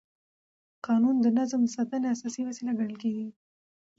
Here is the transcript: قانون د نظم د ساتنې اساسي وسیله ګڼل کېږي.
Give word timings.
قانون 0.85 1.15
د 1.21 1.25
نظم 1.37 1.61
د 1.65 1.69
ساتنې 1.75 2.07
اساسي 2.15 2.41
وسیله 2.49 2.71
ګڼل 2.79 2.95
کېږي. 3.03 3.27